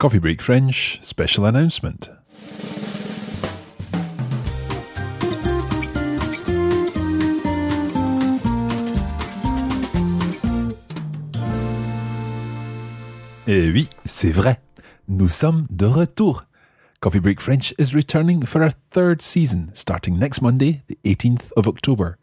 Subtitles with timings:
[0.00, 2.08] Coffee Break French special announcement.
[13.46, 14.58] Eh oui, c'est vrai.
[15.06, 16.46] Nous sommes de retour.
[17.00, 21.68] Coffee Break French is returning for our third season, starting next Monday, the 18th of
[21.68, 22.16] October.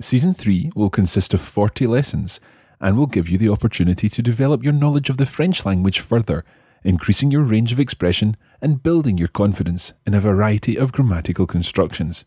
[0.00, 2.40] Season 3 will consist of 40 lessons
[2.80, 6.42] and will give you the opportunity to develop your knowledge of the French language further,
[6.84, 12.24] increasing your range of expression and building your confidence in a variety of grammatical constructions.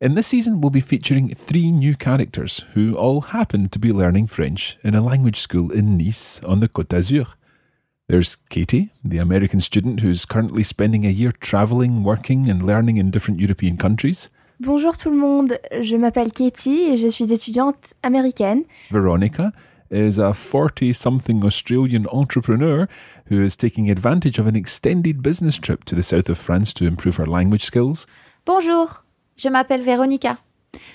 [0.00, 4.28] In this season, we'll be featuring three new characters who all happen to be learning
[4.28, 7.34] French in a language school in Nice on the Côte d'Azur.
[8.08, 13.10] There's Katie, the American student who's currently spending a year travelling, working, and learning in
[13.10, 14.30] different European countries.
[14.60, 18.62] Bonjour tout le monde, je m'appelle Katie et je suis étudiante américaine.
[18.90, 19.52] Veronica
[19.90, 22.88] is a 40 something Australian entrepreneur
[23.30, 26.86] who is taking advantage of an extended business trip to the south of France to
[26.86, 28.06] improve her language skills.
[28.46, 29.04] Bonjour,
[29.36, 30.38] je m'appelle Veronica.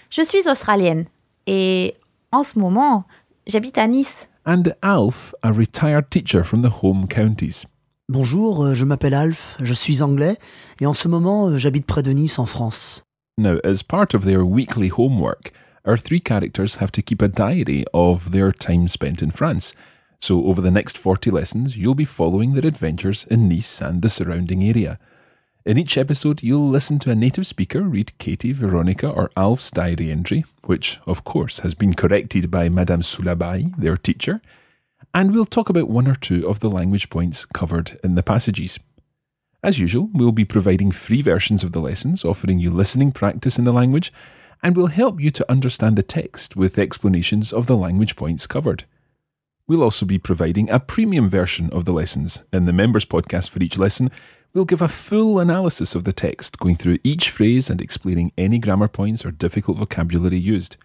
[0.09, 1.05] Je suis australienne
[1.47, 1.95] et
[2.31, 3.05] en ce moment,
[3.47, 4.27] j'habite à Nice.
[4.45, 7.66] and Alf, a retired teacher from the home counties.
[8.09, 10.38] Bonjour, euh, je m'appelle Alf, je suis anglais
[10.81, 13.03] et en ce moment euh, j'habite près de Nice en France.
[13.38, 15.53] Now, as part of their weekly homework,
[15.86, 19.76] our three characters have to keep a diary of their time spent in France.
[20.22, 24.09] So, over the next 40 lessons, you'll be following their adventures in Nice and the
[24.09, 24.98] surrounding area.
[25.66, 30.11] In each episode, you'll listen to a native speaker read Katie, Veronica, or Alf's diary
[30.11, 34.42] entry, which, of course, has been corrected by Madame Soulabai, their teacher,
[35.14, 38.80] and we'll talk about one or two of the language points covered in the passages.
[39.61, 43.64] As usual, we'll be providing free versions of the lessons, offering you listening practice in
[43.64, 44.11] the language,
[44.64, 48.86] and we'll help you to understand the text with explanations of the language points covered.
[49.67, 53.61] We'll also be providing a premium version of the lessons in the members podcast for
[53.61, 54.09] each lesson,
[54.53, 58.59] We'll give a full analysis of the text, going through each phrase and explaining any
[58.59, 60.77] grammar points or difficult vocabulary used.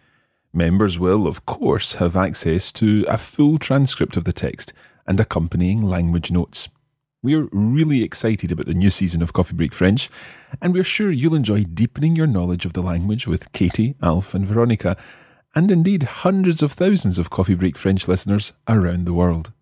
[0.54, 4.72] Members will, of course, have access to a full transcript of the text
[5.06, 6.70] and accompanying language notes.
[7.28, 10.08] We're really excited about the new season of Coffee Break French,
[10.62, 14.46] and we're sure you'll enjoy deepening your knowledge of the language with Katie, Alf, and
[14.46, 14.96] Veronica,
[15.54, 19.52] and indeed hundreds of thousands of Coffee Break French listeners around the world.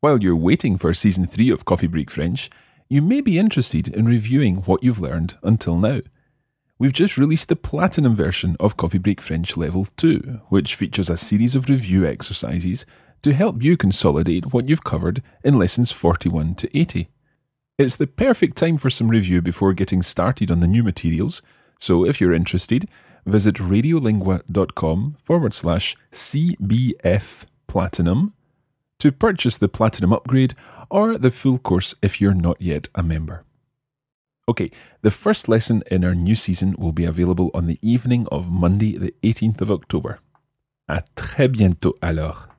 [0.00, 2.48] While you're waiting for season 3 of Coffee Break French,
[2.88, 6.00] you may be interested in reviewing what you've learned until now.
[6.78, 11.18] We've just released the platinum version of Coffee Break French Level 2, which features a
[11.18, 12.86] series of review exercises
[13.28, 17.08] to help you consolidate what you've covered in lessons 41 to 80.
[17.76, 21.42] It's the perfect time for some review before getting started on the new materials,
[21.78, 22.88] so if you're interested,
[23.26, 28.32] visit radiolingua.com forward slash CBF Platinum
[28.98, 30.54] to purchase the Platinum upgrade
[30.90, 33.44] or the full course if you're not yet a member.
[34.48, 34.70] Okay,
[35.02, 38.96] the first lesson in our new season will be available on the evening of Monday,
[38.96, 40.20] the 18th of October.
[40.88, 42.57] À très bientôt alors.